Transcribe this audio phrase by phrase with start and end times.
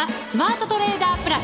[0.00, 1.42] ザ・スマートトレーダープラス。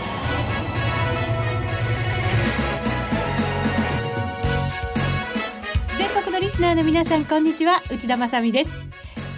[5.98, 7.82] 全国のリスナーの皆さんこんにちは。
[7.90, 8.86] 内田まさです。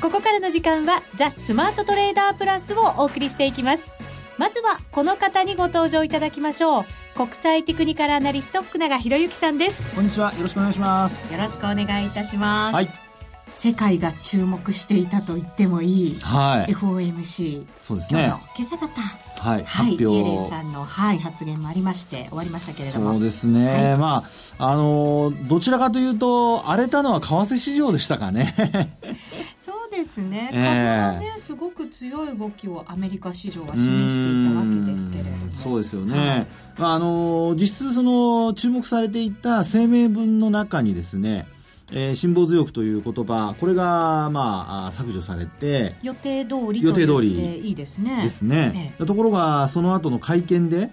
[0.00, 3.90] ここからの時間はザ・スマートトレーダープラスをお送りしていきます。
[4.36, 6.84] まずはこの方にご登場いただきましょう。
[7.16, 9.82] 国際テクニカルアナリスト福永博之さんです。
[9.96, 10.32] こんにちは。
[10.34, 11.34] よろしくお願いします。
[11.34, 12.74] よろしくお願いいたします。
[12.74, 13.07] はい
[13.48, 18.32] 世界が注目していたと言ってもいい、はい、FOMC そうですね。
[18.56, 19.00] 今朝方
[19.38, 23.12] はい、はい、イエレンさんの、はい、発言もありまして終わりましたけれども。
[23.12, 24.24] そうですね、はい、ま
[24.58, 28.54] ああのどちらかというと荒れたのは為替市場でしたかね。
[29.64, 36.46] そうですね、株はね、すごく強い動きをアメリカ市場は示していたわけですけれども、そうですよね、はい、
[36.94, 41.48] あの実質その注目されていた声明文の中にですね
[41.90, 48.22] えー、辛抱強くという言葉これが、まあ、削除されて予定通り予定通りいいですね。
[48.22, 50.90] ですね、ええ、ところがその後の会見で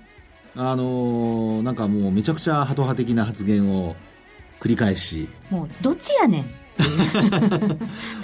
[0.55, 3.95] あのー、なんかもうめちゃくちゃハト派的な発言を
[4.61, 5.27] 繰り返し。
[5.49, 6.64] もうどっちやねん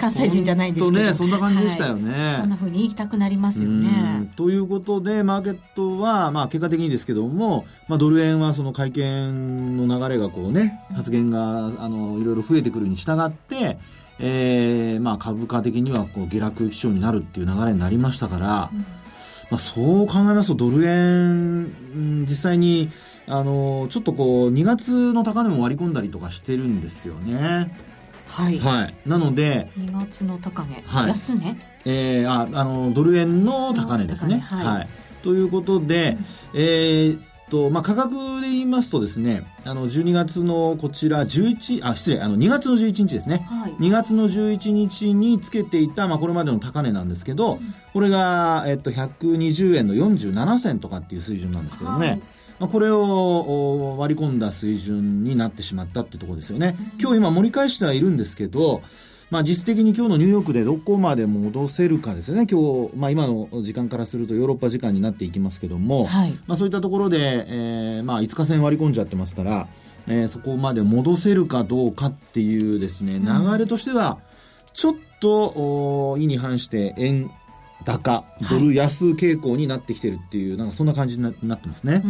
[0.00, 1.04] 関西人じゃないんですけど。
[1.04, 4.30] ねそんな感じでしたよね、はい、そんなふうに言いたくなりますよね。
[4.36, 13.78] ということでマーケットは、まあ、結果的にですけども、まあ、ドル円はその会見の流れがこうね発言があのいろいろ増えてくるに従って
[14.24, 18.78] えーまあ、株価的にはこう下落基調になるっていう流れになりましたから、うん、
[19.50, 22.90] まあ、そう考えますとドル円実際に
[23.26, 27.74] あのちょっとこう2月の高値も割り込んだりとかしてるんですよね。
[28.32, 34.38] はい、はい、なので2月の高値、はい、安値、えー、ああのドル円の高値ですね。
[34.38, 34.88] はい、はい、
[35.22, 36.16] ということで、
[36.54, 52.22] うん、えーとまあ、価格で言いますとですね、あの12月のこちら11あ失礼あの2月の11日ですね、はい、2月の11日につけていた、まあ、これまでの高値なんですけど、うん、これが、えっと、120円の47銭とかっていう水準なんですけどね、はい
[52.62, 56.76] まあ、これを割り込んだ水準になってしまったってところですよね。
[57.00, 58.82] 今日今盛り返してはいるんですけど、
[59.30, 69.66] まあ、実質的に今日のニューヨークでどこまで戻せるかですよね、今日、まあ、今の時間からするとヨーロッパ時間になっていきますけども、はい、まあ、そういったところで、えーまあ、5日線割り込んじゃってますから、
[70.06, 74.20] えー、そこまで戻せるかどうかっていうですね、流れとしては、
[74.72, 77.28] ちょっと、意に反して円
[77.82, 82.02] 高、ドル安傾向になってきてるっていう、はい、なんかそんな感じになってますね。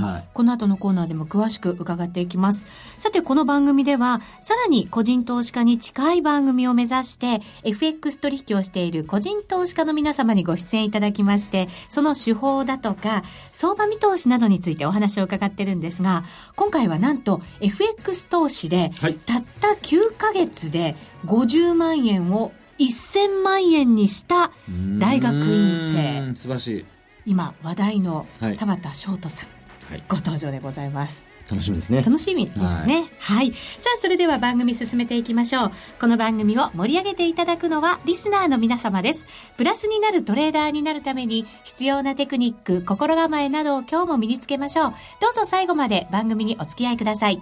[0.00, 2.66] はい、この後のコーナーでも詳しく伺っていきます。
[2.98, 13.22] さて、この番組では、さらに個人投資家に近い番組を目指して、FX 取引をしている個人投資家の皆様にご出演いただきまして、その手法だとか、
[13.52, 16.24] 相場見通しなどについてお話を伺ってるんですが、
[16.56, 18.90] 今回はなんと FX 投資で、
[19.26, 24.50] たった9ヶ月で50万円を1000万円にした
[24.98, 26.34] 大学院生。
[26.34, 26.84] 素晴らしい。
[27.26, 29.48] 今話題の田畑翔太さん、
[29.92, 31.26] はい、ご登場でございます。
[31.50, 32.02] 楽しみですね。
[32.02, 33.58] 楽しみですね、はい、はい、さ
[33.96, 35.72] あそれでは番組進めていきましょう。
[36.00, 39.26] この番組を盛り上げていただくのはリスナーの皆様です。
[39.56, 44.90] プラスになるトレーダーになるために必要なテクニック心構えなどを今日も身につけましょう。
[45.20, 47.40] どうぞ最後まで番組にお付き合いください。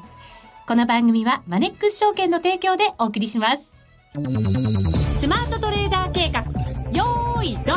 [0.67, 3.75] この番組はマネックス証券の提供でお送りします
[5.25, 6.43] スマートトレーダー計画
[6.93, 7.77] よーいドン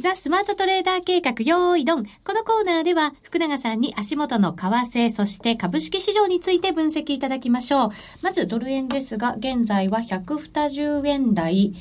[0.00, 2.06] ザ・スマートトレーダー計画よーいドン。
[2.24, 7.90] このコーナーでは福永さんに足元の為替、そして株式市場について分析いただきましょう。
[8.20, 11.72] まずドル円ですが、現在は120円台。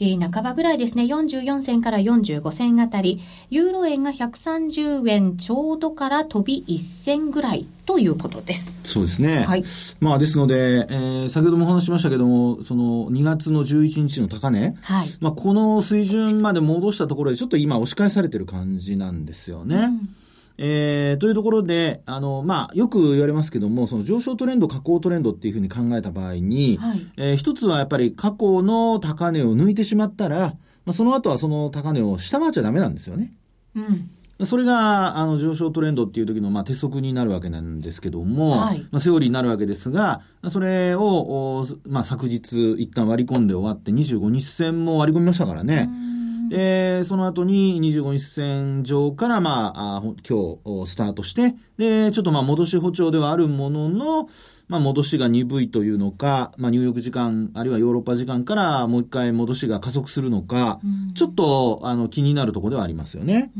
[0.00, 8.80] えー、半ばぐらいですね、44銭から45銭あたり、ユーロ円が130円ちょうどから飛び1銭ぐらいということです。
[8.84, 9.40] そうですね。
[9.40, 9.64] はい。
[10.00, 15.08] まあ、ですので、えー、先ほどもお話しましたけども、その2月の11日の高値、はい。
[15.20, 19.76] まあ、この水準まで戻したところで、ちょっと今押し返されてる感じなんですよね。
[19.76, 20.19] うん
[20.62, 30.38] えー、というところで、あの、まあ、よく言われますけども、その上昇トレンド、下降トレンドっていうふうに考えた場合に、はい、えー、一つはやっぱり過去の高値を抜いてしまったら、
[30.84, 33.32] まあ、その後はその高値を下回っちゃダメなんですよね。
[33.74, 34.10] うん。
[34.46, 45.88] それが、あの、上昇トレンドっていう時の、まあ、鉄則になるわけなんですけども、はい、まあ、セオリーになるわけですが、それを、まあ、昨日一旦割り込んで終わって25日線も割り込みましたからね。
[45.88, 46.09] うん
[46.50, 54.28] で、その後に25日線上から、まあ、あ今日スタートして、で、ちょっとまあ戻し歩調ではあるものの、
[54.66, 60.80] まあ戻しが鈍いというのか、まあ入浴時間、あるいはヨーロッパ時間からもう一回戻しが加速するのか、
[61.14, 63.52] ちょっとあの気になるところではありますよね。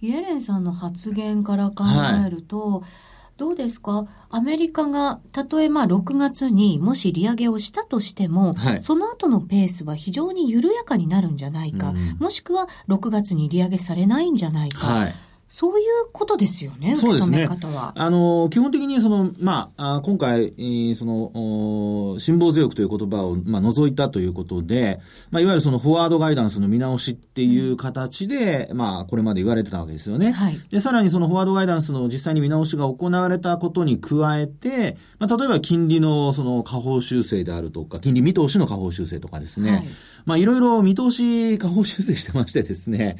[0.00, 1.84] イエレンさんの発言から考
[2.24, 4.06] えると、はいどうですか？
[4.30, 14.86] アメリカが、たとえまあ6月にもし利上げをしたとしても、はい、その後のペースは非常に緩やかになるんじゃないか、うん、もしくは6月に利上げされないんじゃないか。
[14.86, 15.14] はい
[15.54, 17.46] そういうことですよね、そうですね。
[17.94, 20.54] あの、基本的にその、まあ、今回、
[20.96, 24.98] その、辛抱強くという言葉を、まあ、除いたということで、
[25.30, 30.32] まあ、いわゆるそのフォワードガイダンスの見直しっていう形で、うん、まあ、これまで言われてたわけですよね。
[30.32, 30.58] はい。
[30.70, 39.70] で、さらにそのフォワードガイダンスの実際に見直しが行われたことに加えて、まあ、例えば金利のその下方修正であるとか、金利見通しの下方修正とかですね。
[39.70, 39.88] はい、
[40.24, 43.18] まあ、いろいろ見通し下方修正してましてですね。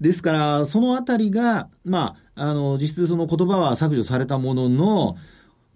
[0.00, 5.16] ですから、そのあたりが、まあ、あの、実質その言葉は削除されたものの、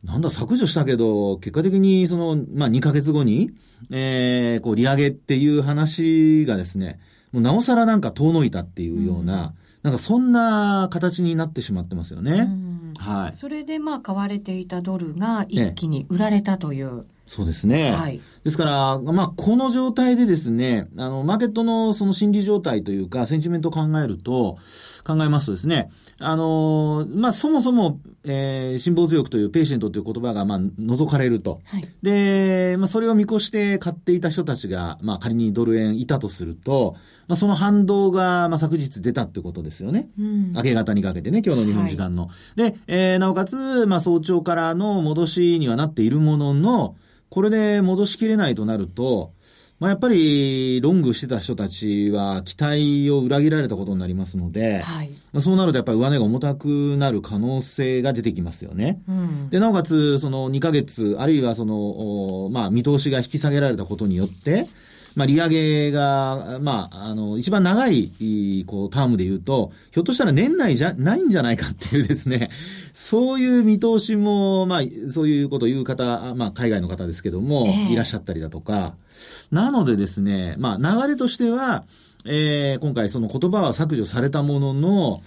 [0.05, 3.51] なんだ、削除したけど、結果的にその、まあ、2ヶ月後に、
[3.91, 7.01] えー、こう、利上げっていう話がですね、
[7.33, 12.49] もうなおさらなんか遠のいたっていうような、うん、なんかそんな形になってしまってますよね。
[12.99, 13.33] はい。
[13.33, 17.05] それでまあ買われていたドルが一気に売られたという。
[17.27, 17.93] そうですね。
[17.93, 18.21] はい。
[18.43, 24.57] ですから、まあ、この状態でですね、あの、マーケットのその心理状態というか、センチメントを考えると、
[25.07, 31.61] 考えますとですね、あの、まあ、そもそも、えー、辛抱強くというペーシェントという言葉が、まあ、除かれると。
[31.65, 36.97] はい、で、まあ、それを見越して買っていた人たちが、まあ、仮にドル円いたとすると、
[37.29, 40.11] まあ、その反動が、まあ、昨日出たってことですよね。
[40.19, 42.27] うん、明け方にかけてね、今日の日本時間の。
[42.27, 46.97] はい、で、えー、なおかつ、まあ、早朝からの戻しにはなっているものの、
[47.31, 49.33] これで戻しきれないとなると、
[49.81, 59.01] まあ、やっぱりロングしてた人たちは期待を裏切られたことになりますので、はい、まあ、そうなるとやっぱり上値が重たくなる可能性が出てきますよね。
[59.09, 64.69] うん、で、なおかつ、その2ヶ月、あるいはその、まあ、見通しが引き下げられたことによって、
[65.15, 72.51] まあ、利上げが、まあ、あの、一番長い、こう、タームで言うと、ひょっとしたら年内じゃないんじゃないかっていうですね、
[73.01, 78.97] そういう見通しも、まあ、そういうことを言う方、まあ、海外の方ですけども、えー、いらっしゃったりだとか、
[79.51, 81.85] なのでですね、まあ、流れとしては、
[82.27, 85.23] えー、今回その言葉は削除されたものの、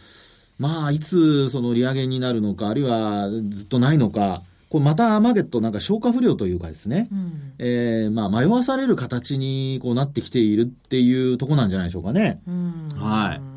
[0.59, 12.41] まあ、いつその利上げになるのか、あるいはずっとないのか、これまたマーケットなんか消化不良というかですね、うん、えー、まあ迷わされる形にこうなってきているっていうとこなんじゃないでしょうかね。
[12.47, 13.50] うん、はい。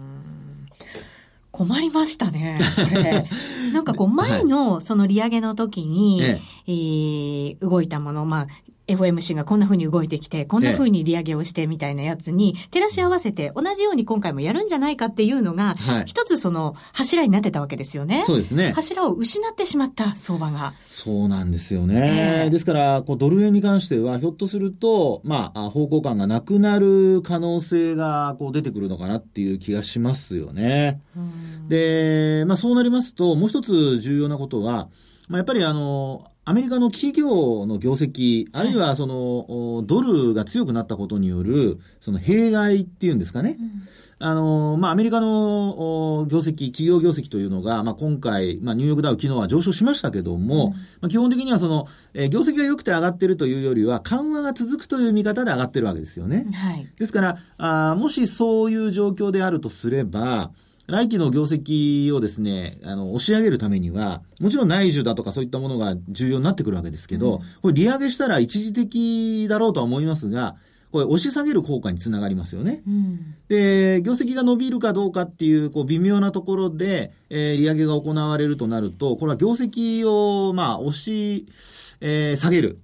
[1.54, 2.58] 困りましたね。
[2.74, 3.28] これ。
[3.72, 8.46] なんかこう前のその利上げの時に、ええー、動いたもの、まあ
[8.86, 18.24] FOMC がこんな風に動いてきて、こんな風に利上げをしてみたいなやつに、照らし合わせて同じように今回もやるんじゃないかっていうのが、一つその柱になってたわけですよね。
[18.26, 18.72] そうですね。
[18.72, 20.74] 柱を失ってしまった相場が。
[20.86, 22.44] そうなんですよね。
[22.44, 31.00] えー、ですから、こうドル円に関しては、ひょっとすると、まあ、方向感がなくなる可能性がこう出てくるのかなっていう気がしますよね。
[31.68, 34.88] で、まあそうなりますと、もう一つ重要なことは、
[35.28, 43.56] まあ、やっぱりあの、アメリカの企業の業績、あるいはその、ドルが強くなったことによる、その弊害っていうんですかね。
[43.58, 43.88] うん、
[44.18, 56.46] あの、まあ、アメリカの業績、企業業績というのが、まあ、今回、まあ、ニューヨークダウ昨日は上昇しましたけども、うん、まあ、基本的にはその、えー、業績が良くて上がってるというよりは、緩和が続くという見方で上がってるわけですよね。
[56.52, 56.86] はい。
[56.98, 60.50] ですから、あもしそういう状況であるとすれば、
[60.86, 70.56] 来期の業績をですね、あの、押し上げるためには、もちろん内需だとかそういったものが重要になってくるわけですけど、うん、これ利上げしたら一時的だろうとは思いますが、
[70.92, 72.82] これ押し下げる効果につながりますよね。
[72.86, 81.46] うん、で、業績が伸びるかどうかっていう、こう、微妙なところで、えー、利上げが行われるとなると、これは業績を、まあ、押し、
[82.00, 82.78] えー、下げる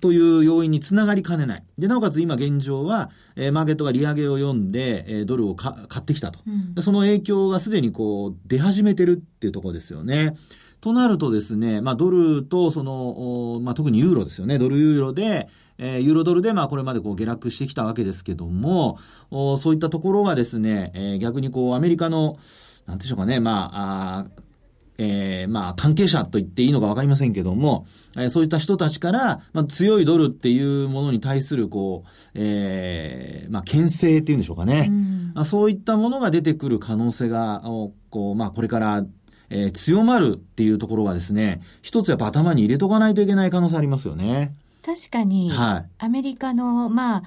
[0.00, 1.64] という要因につながりかねない。
[1.78, 10.36] で、なおかつ今現状は、えー、マーケットが利上げを読んで、えー、ドルを買ってきたと、うん、その影響がすでにこう、出始めてるっていうところですよね。
[10.80, 14.58] となるとですね、まあ、ドルと、その、まあ、特にユーロですよね。
[14.58, 18.98] ドルユーロで、えー、ユーロドルで、まあ、これまでこう下落してきたわけですけども、
[19.30, 22.38] おそういったところがですね、えー、逆にこう、アメリカの、
[22.86, 24.26] なんでしょうかね、まあ、あ
[24.98, 27.86] えー、まあ、関係者と言っていいのかわかりませんけども、
[28.16, 34.86] えー、そういった人たちから、まあ、強いドルっていうものに対する、こう、えー、まあ、牽制っていうんでしょうかね。
[35.36, 37.62] うん、そういったものが出てくる可能性が、
[38.10, 39.04] こう、まあ、これから、
[39.50, 44.54] えー、強まるっていうところがですね、一つやっぱ頭に入れとかないといけない可能性ありますよね。
[44.84, 47.22] 確かに、はい、アメリカの、まあ、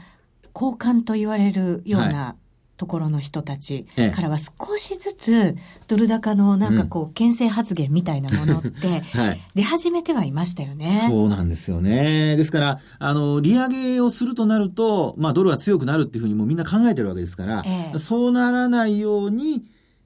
[0.54, 2.49] 交換と言われるような、はい
[2.80, 5.58] ところの人たちからは少しずつ
[5.90, 9.04] ドル高のなんかこう牽制発言みたいなものって
[9.54, 10.86] 出始めてはいましたよね。
[10.86, 12.38] はい、そうなんですよね。
[12.38, 19.66] ですから、あの、利上げをするとなると、まあドルは強くなるっていうふうにもうみんな考えてるわけですから、ええ、そうならないように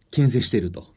[0.09, 0.92] 牽制していると。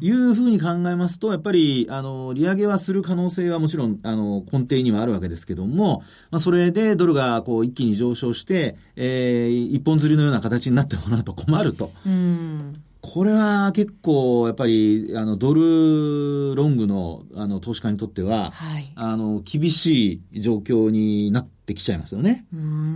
[0.00, 11.90] いうふうに考えますと、やっぱり、あの、利上げはする可能性はもちろん、あの、根底にはあるわけですけども、まあ、それでドルがこう一気に上昇して、えー、一本釣りのような形になってもらうと困ると。
[12.06, 22.46] うんこれは結構、やっぱり、あの、ドルロングの、あの、投資家にとっては、はい、あの、厳しい状況になってってきちゃいますよね。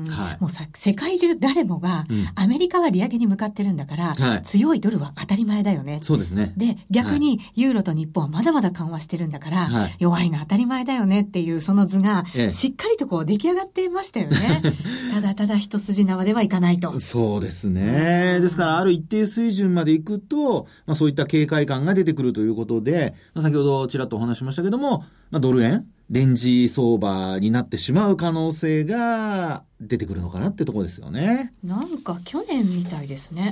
[0.09, 6.00] はい、もうさ、世界中誰もが、うん、アメリカは利上げに向かってるんだから、はい、強いドルは当たり前だよね。
[6.02, 6.55] そうですね。
[6.57, 14.62] で、逆に、ユーロと日本はまだまだ緩和してるんだから、はい、弱いの当たり前だよねっていう、その図が、しっかりとこう出来上がってましたよね。
[15.12, 16.99] ただただ一筋縄ではいかないと。
[17.00, 18.38] そうですね。
[18.41, 31.54] ですから、ある一定水準までいくと、まあ、そういった警戒感が出てくるということで、まあ、先ほどちらっとお話しましたけども、まあ、ドル円レンジ相場になってしまう可能性が出てくるのかなってとこですよね。
[31.64, 33.50] なんか去年みたいですね。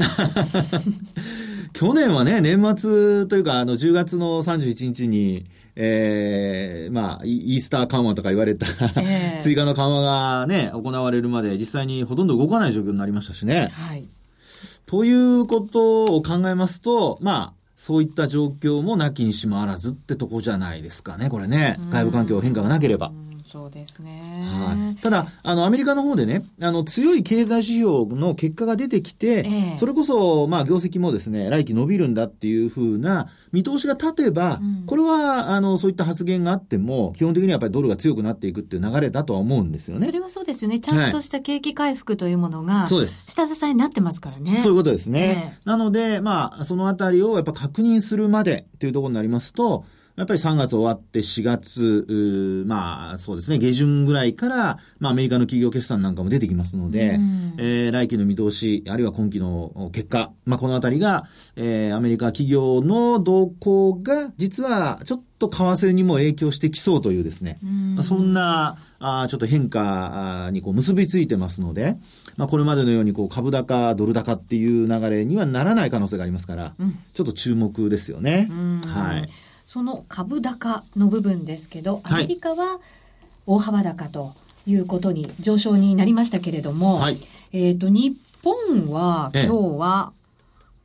[1.73, 8.67] 去年はね、年末というか、あの、10月の31日に、ええー、まあ、イースター緩和とか言われた、
[9.00, 13.71] えー、 追加の緩和がね、行われるまで実際にほとんど動かない状況になりましたしね。
[13.73, 14.07] はい。
[14.85, 21.79] ということを考えますと、まあ、そういった状況もなきにしもあらずってとこじゃないですかね、これね。
[21.89, 23.11] 外部環境変化がなければ。
[23.50, 24.23] そうですね。
[24.23, 25.02] はい。
[25.02, 40.07] ただ、あの、アメリカの方でね、あの、強い経済指標の結果が出てきて、ええ、それこそ、まあ、業績もですね、来期伸びるんだっていうふうな見通しが立てば、うん、これは、あの、そういった発言があっても、基本的にはやっぱりドルが強くなっていくっていう流れだとは思うんですよね。
[40.07, 40.78] それはそうですよね。
[40.78, 43.33] ちゃんとした景気回復というものが、そうです。
[43.33, 44.61] 下支えになってますからね。
[44.62, 45.59] そういうことですね。
[45.59, 49.85] え、なので、まあ、そのあたりをやっぱ確認するまでっていうところになりますと、
[50.21, 71.97] やっぱり3月終わって4月、まあそうですね、下旬ぐらいから、まあアメリカの企業決算なんかも出てきますので、うん、えー、来期の見通し、あるいは今期の結果、まあこのあたりが、えー、アメリカ企業の動向が、実はちょっと為替にも影響してきそうというですね、うん、そんな、あちょっと変化にこう結びついてますので、
[72.37, 78.50] まあ、これまでのようにこう株高、ドル高っていう流れにはならない可能性がありますから、うん、ちょっと注目ですよね。
[78.85, 79.31] はい。
[79.73, 82.81] その株高の部分ですけど、アメリカは
[83.47, 84.35] 大幅高と
[84.67, 87.19] いうことに上昇になりましたけれども、はい、
[87.53, 89.49] えっ、と、日本は今日
[89.79, 90.12] は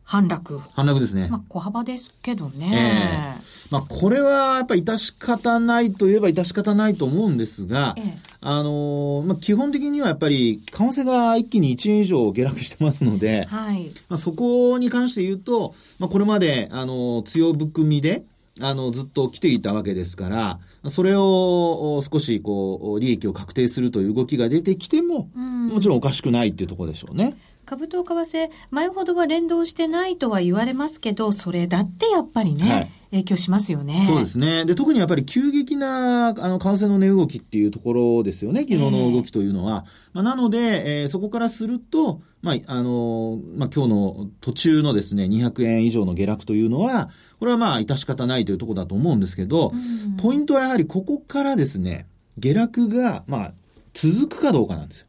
[0.04, 0.62] 反落。
[0.74, 1.30] 反落ですね。
[1.32, 3.39] まあ、小幅ですけどね。
[3.39, 13.89] えー、まあ、これはやっぱり致し方ないといえば致し方ないと思うんですが、えー、あのまあ、基本的にはやっぱり、為替が一気に1円以上下落してますので、はい。
[14.10, 18.25] まあ、そこに関して言うと、まあ、これまで、あの強含みで、
[18.62, 20.59] あの、ずっと来ていたわけですから、
[20.89, 27.35] それを少しこう、利益を確定するという動きが出てきても、もちろんおかしくないっていうところでしょうね。
[27.65, 34.03] 株と為替、前ほどは連動してないとは言われますけど、それだってやっぱりね、はい、影響しますよね。
[34.07, 34.65] そうですね。
[34.65, 39.85] で、特にやっぱり急激な、あの、為替の値動きっていうところですよね、昨日の動きというのは。
[39.88, 47.09] えー、まあ、なので、えー、そこからすると、まあ、あの、まあ、今日の途中のですね、200円以上の下落というのは、
[47.39, 49.74] これはまあ、致し方ないというところだと思うんですけど、
[50.18, 53.54] ポイントはやはりここからですね、下落が、まあ、
[53.94, 55.08] 続くかどうかなんですよ。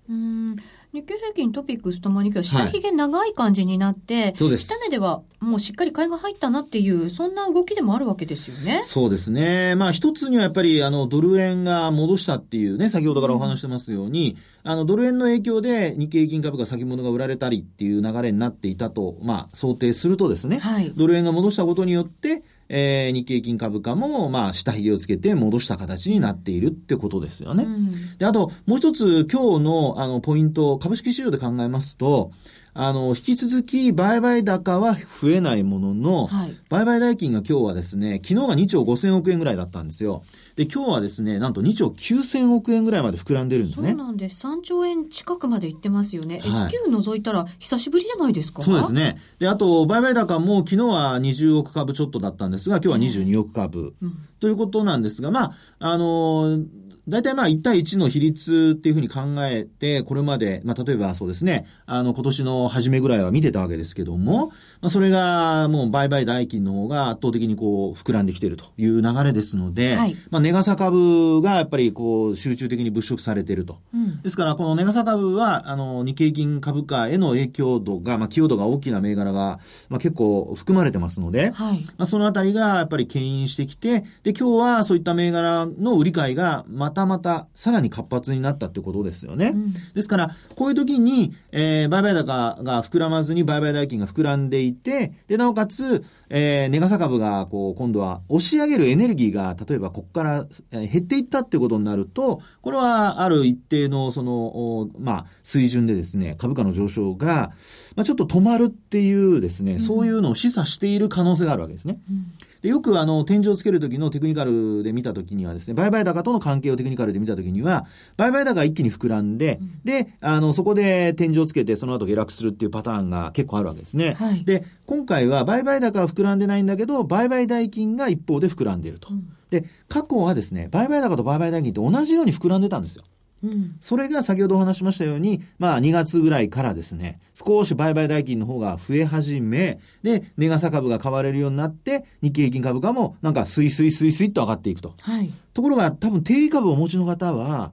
[0.97, 8.81] 日経平均トピックスともに今日下髭長い感じになって、はい、下値ではもうしっかり買いが入ったなっていう、そんな動きでもあるわけですよね。
[8.83, 9.75] そうですね。
[9.75, 27.65] まあ一つにはやっぱりあのドル円が戻したっていうね、先ほどからお話してますように、うん、あのドル円の影響で日経平均株価先物が売られたりっていう流れになっていたと、まあ想定するとですね、はい、ドル円が戻したことによって、えー、日経平均株価も、まあ、下髭をつけて戻した形になっているってことですよね。
[27.65, 32.33] うん、で、あと、もう一つ、今日の、あの、ポイント、株式市場で考えますと、
[32.79, 40.25] あの、引き続き、売買高は増えないものの、はい、売買代金が今日はですね、昨日が2兆5000億円ぐらいだったんですよ。
[40.57, 43.91] で、今日はですね、なんと2兆9000億円ぐらいまで膨らんでるんですね。
[43.91, 44.47] そうなんです。
[44.47, 46.41] 3兆円近くまでいってますよね。
[46.41, 49.19] はい、S q 除いたら久しぶりじゃないですかそうですね。
[49.39, 53.95] で、あと、売買高も昨日は20億株ちょっとだったんですが、今日は22億株。
[54.03, 64.49] うん、ということなんですが、まあ、あのー大体まあ1対1の比率っていうふうに考えて、これまで、まあ例えばそうですね、あの今年の初めぐらいは見てたわけですけども、
[64.81, 73.79] まあそれがもう売買代金の方が圧倒的にこう膨らんできているという流れですので、はい、まあネガサ株がやっぱりこう集中的に物色されていると。
[73.95, 79.61] うん、ですからこのネガサ株は、あの日経金株価への影響度が、まあ寄与度が大きな銘柄が、
[79.91, 89.53] まあ結構含まれてますので、はい、まあそのあたりがやっぱり牽引してきて、で今日はそういった銘柄の売り買いがまたまたさらに活発になったってことですよね。
[89.55, 107.53] うん、ですから、こういう時に、えー、売買高が膨らまずに売買代金が膨らんでいて、で、なおかつ、えー、ネガサ株が、こう、今度は押し上げるエネルギーが、例えばここから減っていったってことになると、これはある一定の、その、まあ、水準でですね、株価の上昇が、
[107.95, 111.99] まあ、ちょっと止まるっていうですね、そういうのを示唆している可能性があるわけですね。
[112.11, 112.33] うん
[112.63, 117.87] でよくあの、天井をつけるときのテクニカルで見たときにはですね、売買高との関係をテクニカルで見たときには、
[118.17, 124.15] 売買高が一気に膨らんで、うん、で、あの、そこで天井をつけて、その後下落するっていうパターンが結構あるわけですね。
[124.15, 129.09] はい、で、今回は売買高は膨らんでないんだけど、売買代金が一方で膨らんでいると。
[129.11, 133.05] うん、で、過去はですね、売買高と売買代金って同じように膨らんでたんですよ。
[133.45, 144.95] うん、それが先ほどお話しましたように、まあ2月ぐらいからですね、少し売買代金の方が増え始め、で、値傘株が買われるようになって、日経平均株価もなんかスイスイスイスイっと上がっていくと。
[145.01, 147.73] はい、ところが多分定位株をお持ちの方は、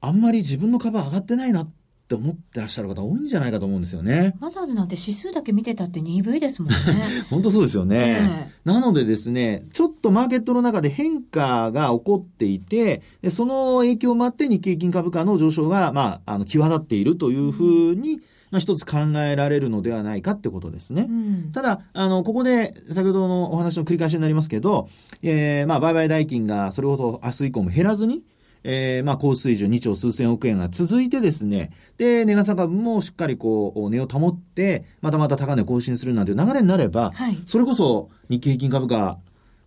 [0.00, 1.70] あんまり自分の株上がってないなっ
[2.08, 4.34] って思ってらっしゃる方多いんじゃないかと思うんですよね。
[4.40, 6.76] わざわざなんて指数だけ見てたって鈍いですもんね。
[7.28, 21.06] 本当そうですよね、えー、なのでですね、ちょっとマーケットの中で変化が起こっていて、でその影響もあって日経金株価の上昇が、まあ、あの、際立っているというふうに、うんまあ、一つ考えられるのではないかってことですね。
[21.08, 24.88] うん、ただ、あの、ここで、先ほどのお話の繰り返しになりますけど、
[25.22, 28.22] えー、まあ、売買代金がそれほど明日以降も減らずに、
[28.70, 39.16] えー、まあ、高水準2兆数千億円が続いてですね、で、値傘株もしっかりこう、値を保って、またまた高値更新するなんていう流れになれば、はい、それこそ日経平均株価、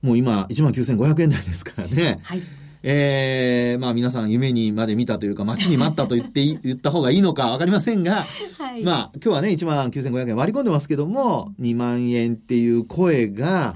[0.04, 2.20] もう今、19,500円台ですからね。
[2.22, 2.44] はい。
[2.84, 8.26] ええー、まあ皆さん夢にまで見たというか、待ちに待ったと言って 言った方がいいのかわかりませんが、
[8.58, 13.76] はい、まあ今日はね、19,500円割り込んでますけども、2万円っていう声が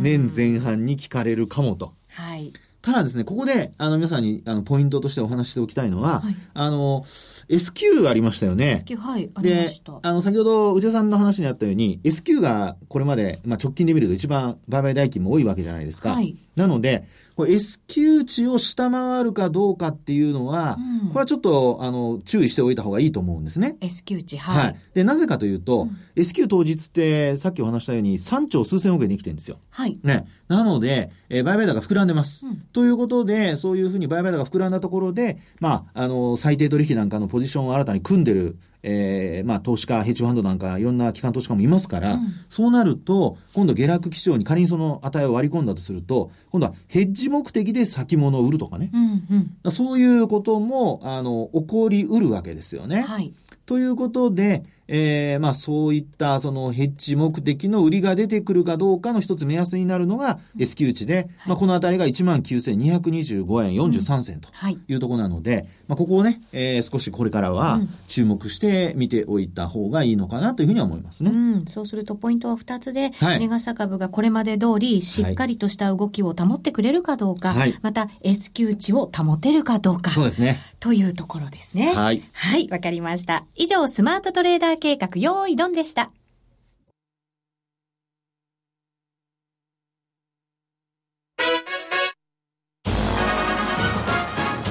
[0.00, 1.94] 年前半に聞かれるかもと。
[2.10, 2.52] はい。
[2.84, 7.02] ただですね、ここで、あの、皆さんに、あの、ポイントとしてお話しておきたいのは、はい、あの、
[7.48, 8.84] SQ ありましたよね。
[8.86, 10.00] SQ、はい、ありました。
[10.02, 16.10] あの、先ほど、内田さんの話にあったように、SQ がこれまで、まあ、直近で見ると一番売買代金も多いわけじゃないですか。
[16.10, 16.36] はい。
[16.56, 17.04] なので、
[17.36, 23.76] これ S q 値を下回るかどうかっていうのは、うん、これはちょっと、あの、注意しておいた方がいいと思うんですね。
[23.80, 24.76] S q 値、はい、はい。
[24.94, 29.58] で、なぜかというと、うん、S q 当日って、さっきお話したように3兆数千億円できてるんですよ。
[29.70, 29.98] はい。
[30.04, 30.26] ね。
[30.46, 32.46] なので、えー、売買高膨らんでます。
[32.46, 48.90] うん、ということで、そういうふうに売買高膨らんだところで、まあ、あの、最低取引なんかのポジションを新たに組んでる、えー、まあ、投資家、ヘッジファンドなんか、いろんな機関投資家もいますから、うん、そうなると、今度下落基調に仮にその値を割り込んだとすると、今度はヘッジ目的で先物を売るとかね。
[48.92, 53.00] うんうん、そういうことも、あの、起こりうるわけですよね。
[53.00, 53.32] はい。
[53.64, 64.48] ということで、えー、まあそういったそのヘッジ目的の売りが出てくるかどうかの一つ目安になるのが S q 値で、はい、まあこのあたりが19,225円43銭と
[64.88, 71.30] いうところなので、まあここをね、えー、少しこれからは注目して見ておいた方がいいのかなというふうには思いますね。
[71.30, 80.10] うん、そうするとポイントは2つで、はい、値傘株がこれまで通りしっかりとした動きを保ってくれるかどうか、はい、また S q 値を保てるかどうか。
[80.10, 80.58] そうですね。
[80.80, 81.94] というところですね。
[81.94, 82.22] はい。
[82.32, 83.44] はい、わかりました。
[83.56, 86.10] 以上、スマートトレーダー計画用意ドンでした。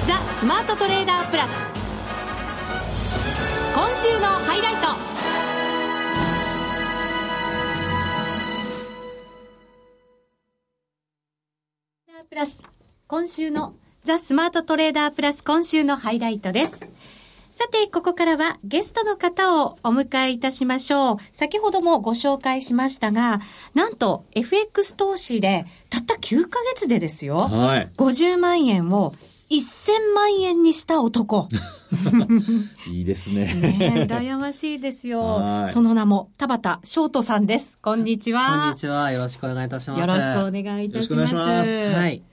[0.06, 1.50] ザ・スマートトレーダープラス。
[3.74, 5.04] 今週のハイライト。
[12.30, 12.62] プラス
[13.06, 16.92] 今週のザ・スマートトレーダープラス今週のハイライトです。
[17.56, 21.16] さて、ここからはゲストの方をお迎えいたしましょう。
[21.30, 23.38] 先ほどもご紹介しましたが、
[23.74, 27.36] なんと FX 投資でたった9ヶ月でですよ。
[27.36, 27.90] はい。
[27.96, 29.14] 50万円を
[29.50, 31.48] 1000万円にした男。
[32.90, 33.54] いいですね。
[33.54, 35.68] ね羨ましいですよ。
[35.72, 37.78] その名も、田畑翔人さんです。
[37.80, 38.64] こんにちは。
[38.64, 39.12] こんにちは。
[39.12, 40.00] よろしくお願いいたします。
[40.00, 41.34] よろしくお願いいたします。
[41.34, 42.24] ますはい。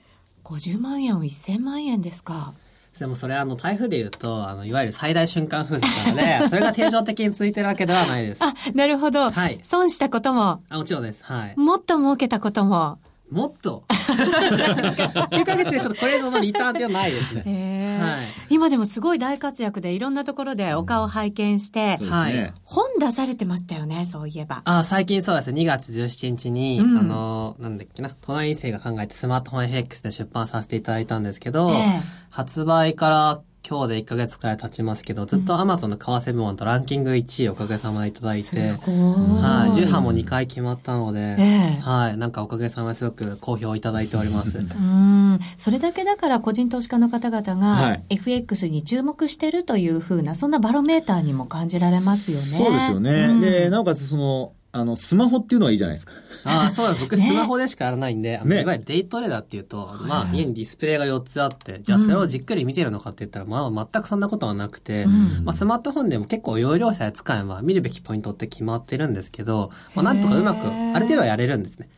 [0.42, 2.54] 50万円を1000万円ですか。
[2.98, 8.44] でもそれあの台風で言うと、あの、いわゆる最大瞬間風速なので、 それが定常的についてるわけではないです。
[8.44, 9.30] あ、なるほど。
[9.30, 9.58] はい。
[9.62, 10.62] 損したことも。
[10.68, 11.24] あ、もちろんです。
[11.24, 11.54] はい。
[11.56, 12.98] もっと儲けたことも。
[13.32, 17.98] もっと ?9 ヶ月でちょっとこれ以上のリターンっていうのはないですね。
[18.00, 22.52] はい、今でもすごい大活躍でいろんなところでお顔拝見して、うん、はい。
[22.62, 24.62] 本出されてましたよね、そういえば。
[24.64, 44.58] あ、最近そうですね、2月17日に、うん、あの、なんだっけな、都内院生が考えてスマートフォン FX で出版させていただいたんですけど、えー、発売から今日で1ヶ月くらい経ちますけど、ずっとアマゾンの為替部門とランキング1位おかげさまでいただいて、はい、重版も2回決まったので、えー、はい、なんかおかげさまですごく好評いただいております。
[44.58, 52.66] うん、それだけだから個人投資家の方々が FX に注目してるというふうな、そんなバロメーターにも感じられますよね。
[52.66, 53.28] そうですよね。
[53.30, 56.12] うん、で、なおかつその、あの、スマホっていうのはいいじゃないですか。
[56.44, 71.90] ああ、そうだ、僕 スマホでしかやらないんで、ね、いわゆるデイトレーダーっていうと、まあ、家にディスプレイが4つあって、じゃあそれをじっくり見てるのかって言ったら、まあ、全くそんなことはなくて、うん、まあ、スマートフォンでも結構容量さえ使えば見るべきポイントって決まってるんですけど、まあ、なんとかうまく、ある程度はやれるんですね。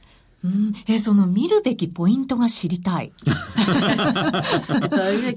[0.45, 3.15] うん、え、その見るべきポイントが知りたい。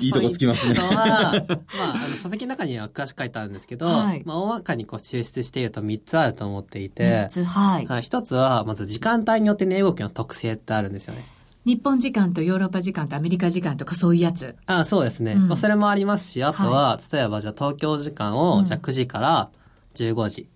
[0.02, 0.74] いいとこつきますね。
[0.74, 7.86] まあ、あの、書籍の中には詳しく書いてあるんですけど、はい、まあ、大まかにこう抽出していると3つあると思っていて、3つ、はい。
[7.88, 11.26] はい、1つは、まず時間帯によって値動きの特性ってあるんですよね。
[11.64, 14.56] 日本時間とヨーロッパ時間とアメリカ時間とかそういうやつ。
[14.66, 15.34] あそうですね。
[15.34, 19.50] うん、まあ、それもありますし、あとは、はい、例えばじゃあ東京時間を、じゃあ9時から
[19.96, 20.48] 15時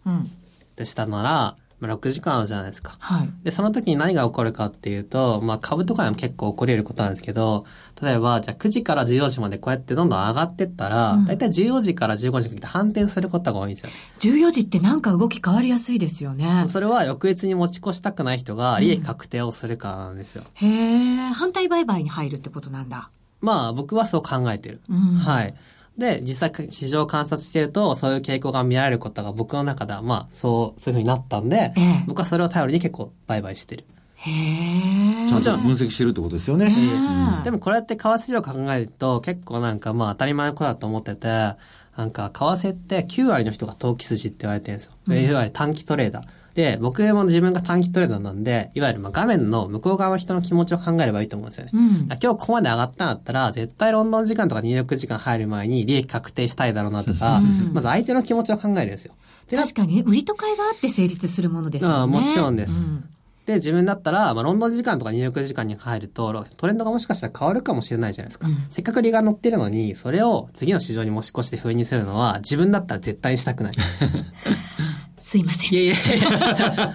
[0.75, 2.95] でしたなら、まあ、6時間あるじゃないですか。
[2.99, 3.29] はい。
[3.43, 7.65] で、その時に何が起こるかっていうと、まあ、株とかでも結構起こり得ることなんですけど、
[8.01, 13.89] 例えば、じゃあ9時から14時までこうやってどんどん上がってったら、だいたい14時から15時にかけて反転することが多いんですよ。
[14.19, 16.65] 14時ってなんか動き変わりやすいですよね。
[16.67, 20.43] それは翌日に持ち越したくない人が利益確定をするからなんですよ。
[20.61, 23.09] うん、へえ、反対売買に入るってことなんだ。
[23.41, 24.81] まあ、僕はそう考えてる。
[24.89, 25.55] うん、はい。
[25.97, 33.85] で、実際市場を観察してると、そういう傾向が見られることが僕の中では、まあ、そう、そういうふうになったんで、ええ、僕はそれを頼りに結構売買してる。
[34.15, 35.27] へえ。
[35.27, 36.67] ちゃんと分析してるってことですよね。
[36.67, 44.93] うん、でもこれって為替市場考えると結構なんかまあ当たり前のことだと思ってて、なんか為替って9割の人が投機筋って言われてるんですよ。
[45.07, 46.25] うん、いわゆる短期トレーダー。
[46.53, 51.71] で、僕も自分が短期トレーダーなんで、いわゆるまあ画面の向こう側の人の気持ちを考えればいいと思うんですよね。
[51.73, 59.13] うん、今日ここまで上がったんだったら、絶対ロンドン時間とか入力時間入る前に利益確定したいだろうなとか、うん、まず相手の気持ちを考えるんですよ。
[59.49, 62.19] 確かに、売りと買いがあって成立するものですよね。
[62.21, 62.73] もちろんです。
[62.73, 63.03] うん
[63.45, 68.47] で、自分だったら、まあ、ロンドン時間とか入力時間に入ると、トレンドがもしかしたら変わるかもしれないじゃないですか。
[68.47, 73.73] うん、せっかく利が乗ってるのに、それを次の市場に持ち越して封にするのは、自分だったら絶対にしたくない。
[75.21, 75.73] すいません。
[75.73, 75.95] いやいや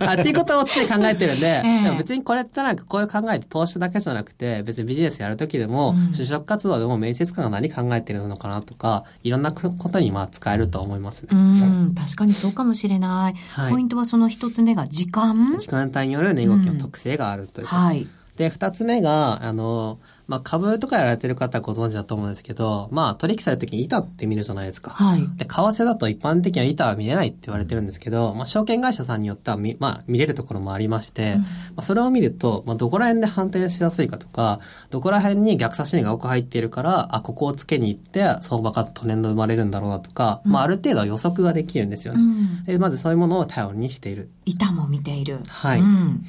[0.00, 11.28] あっていうことを常に考えてるんで、えー、別にこれってなんかこういう考えて投資だけじゃなくて、別にビジネスやるときでも、うん、就職活動でも面接官が何考えてるのかなとか、いろんなことにまあ使えると思いますね。
[11.32, 13.34] うん、確かにそうかもしれない。
[13.34, 18.08] はい、ポイントはその一つ目が時間時間帯による値動きの特性があるという、うん、はい。
[18.36, 24.90] で、二つ目が、あの、まあ、株とかやられてる方はご存知だと思うんですけど、まあ、取引されるときに板って見るじゃないですか。
[24.90, 25.20] はい。
[25.36, 34.60] で、為替だと一般的には板は見れないって言われてるんですけど、まあ、証券会社さんによってはみ、まあ、見れるところもありまして、うん、まあ、それを見ると、まあ、どこら辺で反転しやすいかとか、
[34.90, 42.20] どこら辺に逆差し値が多く入っているから、あ、ここをつけに行って、相場がトレンド生まれるんだろうなとか、うん、まあ、ある程度は予測ができるんですよね。
[42.20, 44.28] うん、でまずそういうものを頼りにしている。
[44.44, 45.38] 板も見ている。
[45.46, 45.80] はい。
[45.80, 46.24] うん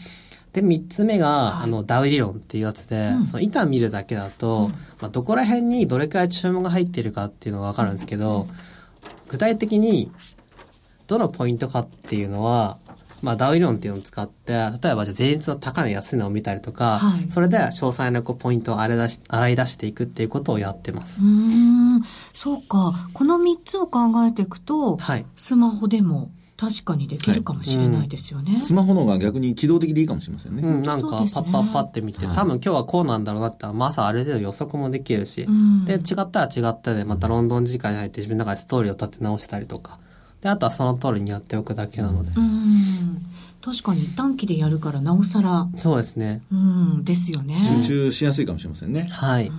[0.57, 8.47] で、三つ目が、はい、あの、ダウ理論っていうやつで、うん、その板見るだけだと、うん、まあ、どこら辺にどれくらい注文が入っているかっていうのがわかるんですけど、
[9.27, 10.11] 具体的に、
[11.05, 12.79] どのポイントかっていうのは、
[13.21, 21.21] まあ、ダウ理論っていうのを使って、例えばじゃあ前日の高値安値を見たりとか、はい、それで詳細なこうポイントを洗い出し洗い出していくっていうことをやってます。
[21.21, 22.01] うん、
[22.33, 23.09] そうか。
[23.13, 28.61] この3つを考えていくと、はい、スマホでも確かにできるかもしれないですよね、はい。
[28.61, 30.63] うん、スマホの方が逆に機動的でいいかもしれませんね。
[30.63, 39.99] うん、なんかパッパッパって見て、ね、多分今日はこうなんだろうなってまずある程度予測もできるし、うん、で、違ったら違ったでまたロンドン時間に入って自分の中でストーリーを立て直したりとか、
[40.41, 42.31] で、あとはその通りにやっておくだけなので。
[42.35, 43.36] うん
[43.67, 45.67] 確かに短期でやるからなおさら。
[45.81, 46.41] そうですね。
[46.49, 47.57] うん、ですよね。
[47.83, 49.09] 集中しやすいかもしれませんね。
[49.11, 49.51] はい。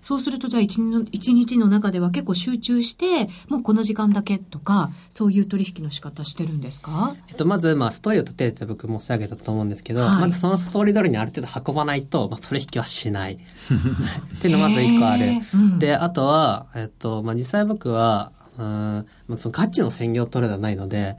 [0.00, 7.14] そうするとじゃあ一日の中では結構集中して、もうこの時間だけとか、そういう取引の仕方してるんですか？
[7.28, 13.34] えっと、まず、まあ、ストーリーを立てるって僕申し上げたと思うんですけど、はい、まずそのストーリー通りにある程度運ばないと、まあ、取引はしない。
[13.36, 15.26] っていうのまず一個ある。
[15.54, 21.16] うん、で、あとは、えっと、まあ、実際僕は、うん、そのガチの専業トレーダーないので、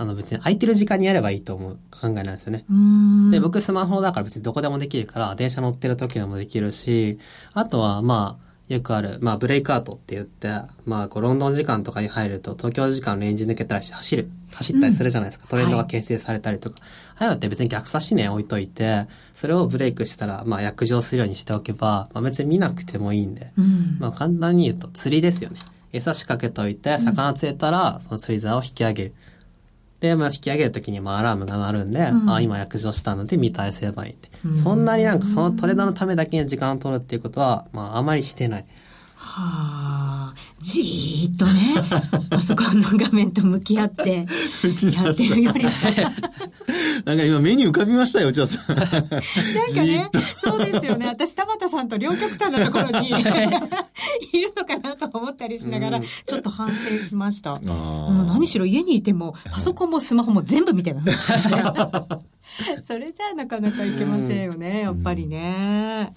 [0.00, 2.64] あの別に空いてる時間にやればいいと思う考えなんですよね。
[3.30, 7.18] で、僕スマホだから別にどこでもできるから、電車乗ってる時でもできるし、
[7.52, 10.48] あとはまあ、よくある、まあブレイクアウトって言って、
[10.86, 15.44] まあこうロンドン時間とかに入ると東京時間レンジ抜けたりして走る、走ったりするじゃないですか。
[15.44, 16.76] うん、トレンドが形成されたりとか。
[17.16, 25.60] はい、ああって別に逆差し値置いといて、それをブレイクしたら、まあ約定するようにしておけば、まあ別に見なくてもいいんで、うん、まあ簡単に言うと釣りですよね。
[25.92, 29.14] 餌仕掛けといて、魚釣れたら、その釣り竿を引き上げる。
[30.00, 34.30] で、まあ、引き上げるときに、まあ、アラームが鳴るんで、うん、あ、今約定したので見返せばいいって。
[34.44, 38.64] うん、そんなになんかそのトレードのためだけに時間を取るっていうことは、まあ、あまりしてない。
[39.14, 39.99] はあ。
[40.60, 41.74] じーっとね、
[42.30, 44.26] パソコンの画面と向き合って
[44.94, 45.64] やってるより
[47.04, 48.76] なんか今目に浮かびましたよ、内田さん。
[48.76, 48.94] なんか
[49.82, 51.06] ね、そうですよね。
[51.06, 57.52] 私、田畑さんと両極端なところに いるのかなと思ったりしながら、ちょっと反省しました。
[57.52, 61.10] うん、何しろ家にいても、パソコンもスマホも全部見てます、
[62.86, 66.12] それじゃあなかなかいけませんよね、やっぱりね。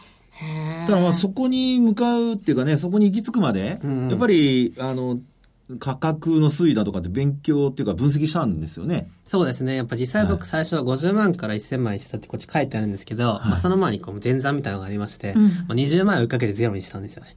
[0.85, 5.19] ただまあそこに向かうっていうかね、そこに行き着くまで、うん、やっぱり、あの、
[5.79, 9.09] 価格の推移だとかって勉強っていうか分析したんですよね。
[9.25, 9.75] そうですね。
[9.75, 17.35] やっぱ実際僕最初は50万から1000万にしたってこっち書いてあるんですけど、はい、まあその前にこう前座みたいなのがありまして、うん、まあ、20万円追いかけてゼロにしたんですよね。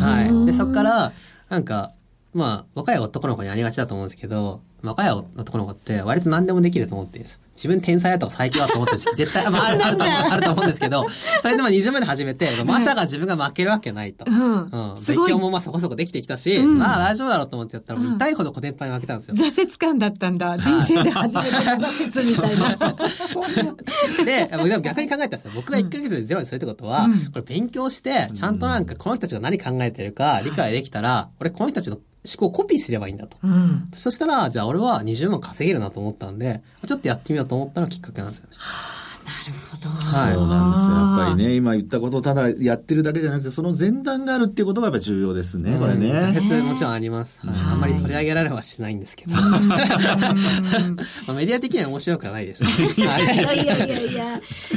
[0.00, 0.46] はい。
[0.46, 1.12] で、そこから、
[1.50, 1.92] なんか、
[2.32, 7.40] まあ若い男の子にありがちだと思うんですけど、若い男の子って割と何でもできると思ってるんです。
[7.58, 11.08] 自分天才だとか最強だと思った時期 絶対、まあ、あるあると思う、あると思うんですけど、
[11.42, 14.24] それでも20万で始めて、まさか自分が負けるわけないと。
[14.28, 14.62] うん。
[14.62, 19.34] うん、勉強もまあそこそこできてきたし、うん、まあ大丈夫だろうと思ってやったら、痛いほどコテンパンに負けたんですよ。
[19.34, 20.56] 挫折感だったんだ。
[20.56, 22.78] 人生で初めて挫折みたいな。
[24.24, 25.50] で、でも逆に考えたんですよ。
[25.56, 33.38] 僕が1ヶ月でゼロにするってことは、うん、これ勉強して、ちゃんとなんかこの人たちが何考えてるか理解できたら、俺この人たちの思考をコピーすればいいんだと。
[33.42, 38.56] うん、そしたら、じゃあ俺は20万稼げるなと思ったんで、ちょっとやってみようと思ったのがきっかけなんですよね。
[38.56, 39.88] はあ、なるほど。
[39.88, 40.96] はい、そうなんですよ。
[40.96, 46.12] やっぱりね、今言ったことをただやってるだけじゃなくて、その前段があるっていうことがやっぱ重要ですね、これね。
[46.12, 47.46] 挫折もちろんあります。
[47.46, 49.32] はい、あんまり取り上げられはしないんですけど。
[49.34, 52.68] まあ、メディア的には面白くはないですね。
[52.96, 54.24] い やいやいやいやいや。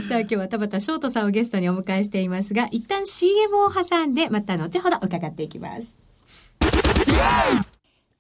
[0.08, 5.84] さあ今日は田畑翔太さんをゲストにお迎えしていますが、一旦 CM を挟んで、また後ほど伺っていきます。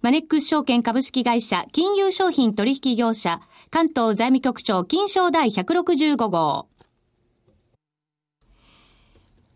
[0.00, 6.68] マネックス証券株式会社金融商品取引業者関東財務局長金賞第165号。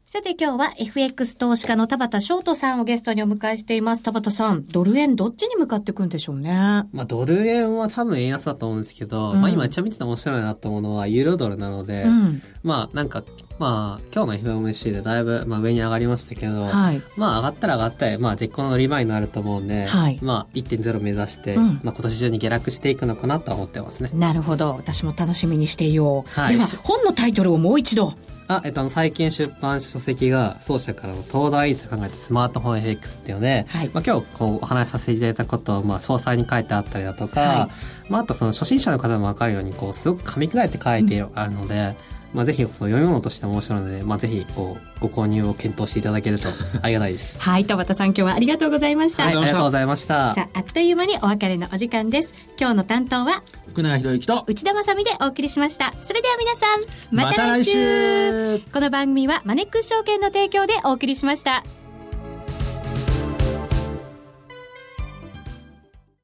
[0.04, 4.02] さて今日は FX 投資家の田畑翔人さんをゲストにお迎えしています。
[4.02, 6.50] 田畑さん、ドル円どっちに向かっていくんでしょうね？
[6.92, 13.22] まあドル円は多分円安だと思うんですけど、うん、まあ今一応見てて面白いなと思うのはユーロドルなので、うん、まあなんか、
[13.58, 24.10] まあ今日の FOMC でだいぶまあ上に上がりましたけど、はい、まあ上がったら上がったら、まあ絶好のリバイになると思うんで、はい、まあ1.0目指して、うん、まあ今年中に下落していくのかなとは思ってますね。
[24.14, 24.74] なるほど。
[24.74, 26.40] 私も楽しみにしていよう。
[26.40, 28.14] はい、では本のタイトルをもう一度。
[28.48, 37.70] あ、えっと、最近出版した書籍が、奏者からの東大院生考えてスマートフォン FX っていうので、はい、まあ、今日こうお話しさせていただいたことを、まあ、詳細に書いてあったりだとか、は
[38.08, 41.96] い、まあ、あとその初心者の方もわかるように、こう、すごく噛み砕いて書いてあるので、うん、
[42.32, 46.48] まあ、ぜひ、その読み物としても面白いので、まあ、ぜひ、こう、ご購入を検討していただけると
[46.80, 47.36] ありがたいです。
[47.38, 49.24] はい、田畑さん今日はありがとうございました。
[49.24, 50.34] はい、ありがとうございました。
[50.34, 52.34] さあ、あっという間にお別れのお時間です。
[52.58, 55.92] 今日の担当は、福永博之と内田まさでお送りしました。
[56.02, 61.64] それでは皆さん、また来週ま、来週この番組はマネックス証券の提供でお送りしました。